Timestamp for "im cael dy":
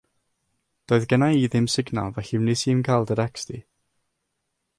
2.75-3.19